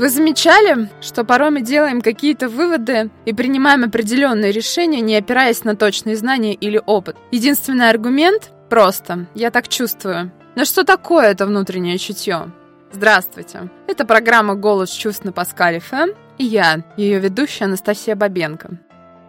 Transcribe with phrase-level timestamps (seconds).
[0.00, 5.76] Вы замечали, что порой мы делаем какие-то выводы и принимаем определенные решения, не опираясь на
[5.76, 7.18] точные знания или опыт?
[7.32, 10.32] Единственный аргумент– просто «я так чувствую».
[10.54, 12.50] Но что такое это внутреннее чутье?
[12.90, 13.68] Здравствуйте!
[13.88, 18.78] Это программа «Голос чувств» на Паскале ФМ и я, ее ведущая Анастасия Бабенко.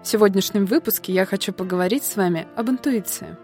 [0.02, 3.36] В сегодняшнем выпуске я хочу поговорить с вами об интуиции.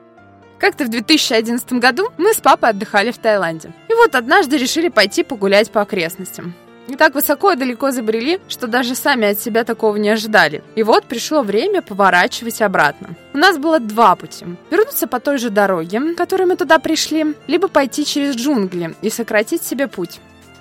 [0.59, 3.73] Как-то в 2011 году мы с папой отдыхали в Таиланде.
[3.89, 6.55] И вот однажды решили пойти погулять по окрестностям.
[6.87, 10.63] И так высоко и далеко забрели, что даже сами от себя такого не ожидали.
[10.75, 13.09] И вот пришло время поворачивать обратно.
[13.33, 14.45] У нас было два пути.
[14.71, 19.63] Вернуться по той же дороге, которой мы туда пришли, либо пойти через джунгли и сократить
[19.63, 20.19] себе путь.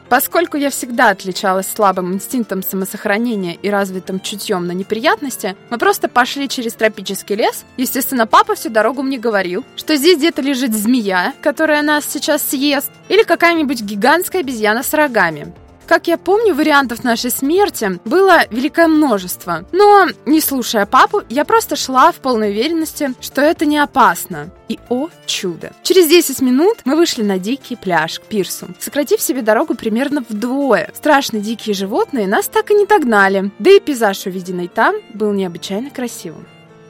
[0.09, 6.48] Поскольку я всегда отличалась слабым инстинктом самосохранения и развитым чутьем на неприятности, мы просто пошли
[6.48, 7.65] через тропический лес.
[7.77, 12.91] Естественно, папа всю дорогу мне говорил, что здесь где-то лежит змея, которая нас сейчас съест,
[13.09, 15.53] или какая-нибудь гигантская обезьяна с рогами.
[15.87, 19.65] Как я помню, вариантов нашей смерти было великое множество.
[19.70, 24.51] Но, не слушая папу, я просто шла в полной уверенности, что это не опасно.
[24.69, 25.73] И, о чудо!
[25.83, 30.91] Через 10 минут мы вышли на дикий пляж к пирсу, сократив себе дорогу примерно вдвое.
[30.93, 35.91] Страшные дикие животные нас так и не догнали, да и пейзаж, увиденный там, был необычайно
[35.91, 36.47] красивым.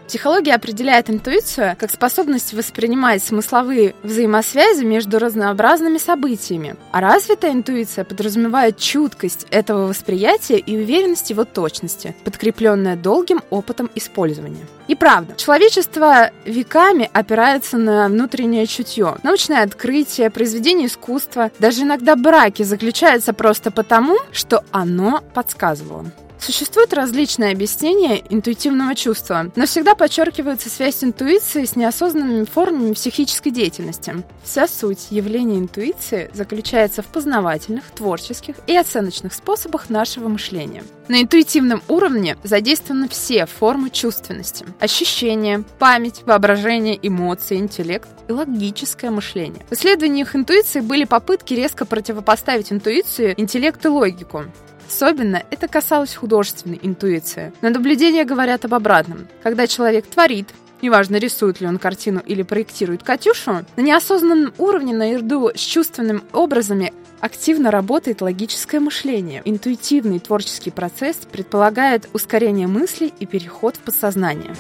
[0.07, 6.77] Психология определяет интуицию как способность воспринимать смысловые взаимосвязи между разнообразными событиями.
[6.93, 14.67] А развитая интуиция подразумевает чуткость этого восприятия и уверенность его точности, подкрепленная долгим опытом использования.
[14.87, 19.17] И правда, человечество веками опирается на внутреннее чутье.
[19.25, 26.07] Научное открытие, произведение искусства, даже иногда браки заключаются просто потому, что оно подсказывало.
[26.39, 34.25] Существуют различные объяснения интуитивного чувства, но всегда подчеркивается связь интуиции с неосознанными формами психической деятельности.
[34.45, 40.85] Вся суть явления интуиции заключается в познавательных, творческих и оценочных способах нашего мышления.
[41.09, 44.67] На интуитивном уровне задействованы все формы чувственности.
[44.81, 49.65] Ощущения, память, воображение, эмоции, интеллект и логическое мышление.
[49.71, 54.45] В исследованиях интуиции были попытки резко противопоставить интуицию, интеллект и логику.
[54.87, 57.53] Особенно это касалось художественной интуиции.
[57.63, 59.27] Но наблюдения говорят об обратном.
[59.43, 60.49] Когда человек творит,
[60.83, 66.93] неважно, рисует ли он картину или проектирует Катюшу, на неосознанном уровне наряду с чувственными образами
[67.21, 69.43] активно работает логическое мышление.
[69.45, 74.55] Интуитивный творческий процесс предполагает ускорение мыслей и переход в подсознание.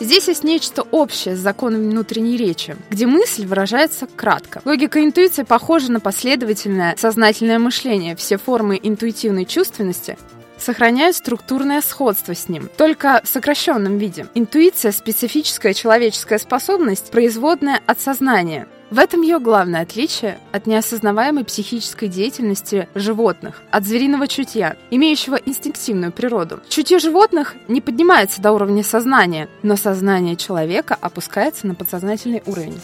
[0.00, 4.62] Здесь есть нечто общее с законом внутренней речи, где мысль выражается кратко.
[4.64, 8.14] Логика интуиции похожа на последовательное сознательное мышление.
[8.14, 10.16] Все формы интуитивной чувственности
[10.56, 14.26] сохраняют структурное сходство с ним, только в сокращенном виде.
[14.34, 22.08] Интуиция– специфическая человеческая способность, производная от сознания– в этом ее главное отличие от неосознаваемой психической
[22.08, 26.60] деятельности животных, от звериного чутья, имеющего инстинктивную природу.
[26.68, 32.80] Чутье животных не поднимается до уровня сознания, но сознание человека опускается на подсознательный уровень.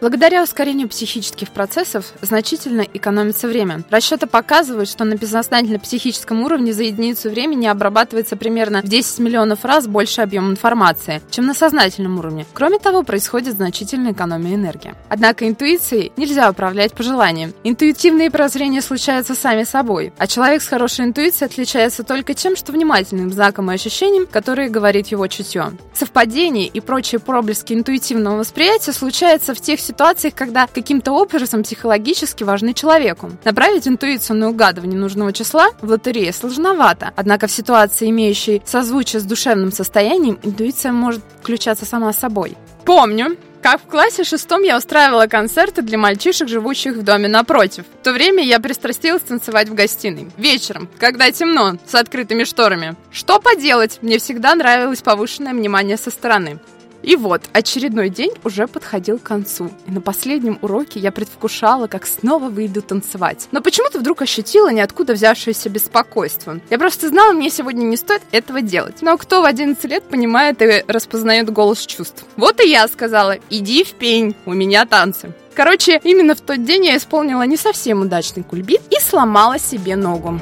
[0.00, 3.82] Благодаря ускорению психических процессов значительно экономится время.
[3.90, 9.86] Расчеты показывают, что на бессознательно-психическом уровне за единицу времени обрабатывается примерно в 10 миллионов раз
[9.86, 12.46] больше объем информации, чем на сознательном уровне.
[12.54, 14.94] Кроме того, происходит значительная экономия энергии.
[15.10, 17.52] Однако интуицией нельзя управлять по желаниям.
[17.62, 23.30] Интуитивные прозрения случаются сами собой, а человек с хорошей интуицией отличается только тем, что внимательным
[23.30, 25.72] знаком и ощущением, которые говорит его чутье.
[25.92, 32.74] Совпадения и прочие проблески интуитивного восприятия случаются в тех ситуациях, когда каким-то образом психологически важны
[32.74, 33.30] человеку.
[33.44, 37.12] Направить интуицию на угадывание нужного числа в лотерее сложновато.
[37.16, 42.56] Однако в ситуации, имеющей созвучие с душевным состоянием, интуиция может включаться сама собой.
[42.84, 47.84] Помню, как в классе шестом я устраивала концерты для мальчишек, живущих в доме напротив.
[48.00, 50.30] В то время я пристрастилась танцевать в гостиной.
[50.38, 52.96] Вечером, когда темно, с открытыми шторами.
[53.10, 56.58] Что поделать, мне всегда нравилось повышенное внимание со стороны.
[57.02, 59.70] И вот, очередной день уже подходил к концу.
[59.86, 63.48] И на последнем уроке я предвкушала, как снова выйду танцевать.
[63.52, 66.60] Но почему-то вдруг ощутила ниоткуда взявшееся беспокойство.
[66.68, 69.02] Я просто знала, мне сегодня не стоит этого делать.
[69.02, 72.24] Но кто в 11 лет понимает и распознает голос чувств?
[72.36, 75.32] Вот и я сказала, иди в пень, у меня танцы.
[75.54, 80.40] Короче, именно в тот день я исполнила не совсем удачный кульбит и сломала себе ногу.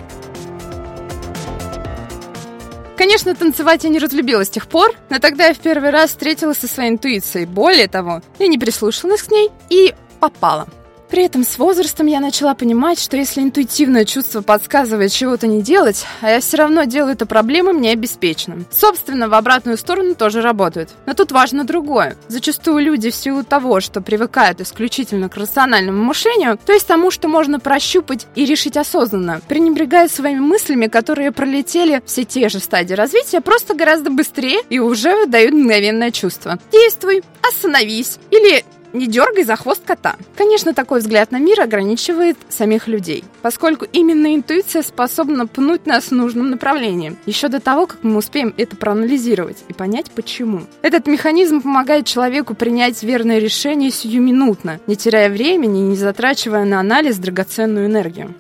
[2.99, 6.59] Конечно, танцевать я не разлюбила с тех пор, но тогда я в первый раз встретилась
[6.59, 7.47] со своей интуицией.
[7.47, 10.67] Более того, я не прислушалась к ней и попала.
[11.11, 16.05] При этом с возрастом я начала понимать, что если интуитивное чувство подсказывает чего-то не делать,
[16.21, 18.67] а я все равно делаю это проблемы мне обеспеченным.
[18.71, 20.91] Собственно, в обратную сторону тоже работает.
[21.07, 22.17] Но тут важно другое.
[22.29, 27.29] Зачастую люди в силу того, что привыкают исключительно к рациональному мышлению, то есть тому, что
[27.29, 33.41] можно прощупать и решить осознанно, пренебрегают своими мыслями, которые пролетели все те же стадии развития,
[33.41, 36.59] просто гораздо быстрее и уже дают мгновенное чувство.
[36.71, 40.17] Действуй, остановись или не дергай за хвост кота.
[40.37, 46.13] Конечно, такой взгляд на мир ограничивает самих людей, поскольку именно интуиция способна пнуть нас в
[46.13, 50.63] нужном направлении, еще до того, как мы успеем это проанализировать и понять почему.
[50.83, 56.81] Этот механизм помогает человеку принять верное решение сиюминутно, не теряя времени и не затрачивая на
[56.81, 58.35] анализ драгоценную энергию.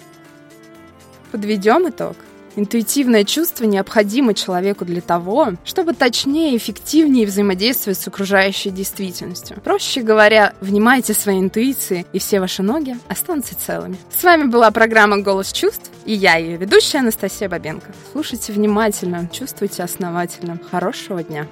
[1.30, 2.16] Подведем итог.
[2.58, 9.60] Интуитивное чувство необходимо человеку для того, чтобы точнее и эффективнее взаимодействовать с окружающей действительностью.
[9.62, 13.96] Проще говоря, внимайте своей интуиции, и все ваши ноги останутся целыми.
[14.10, 17.92] С вами была программа «Голос чувств», и я, ее ведущая Анастасия Бабенко.
[18.10, 20.58] Слушайте внимательно, чувствуйте основательно.
[20.68, 21.46] Хорошего дня!